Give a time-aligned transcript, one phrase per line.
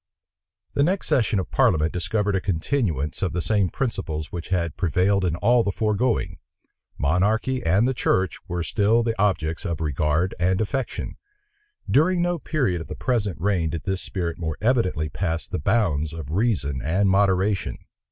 [0.74, 5.24] }The next session of parliament discovered a continuance of the same principles which had prevailed
[5.24, 6.38] in all the foregoing.
[6.96, 11.16] Monarchy and the church were still the objects of regard and affection.
[11.90, 16.12] During no period of the present reign did this spirit more evidently pass the bounds
[16.12, 17.78] of reason and moderation.